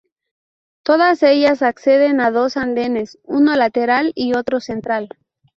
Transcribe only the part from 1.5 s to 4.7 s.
acceden a dos andenes, uno lateral y otro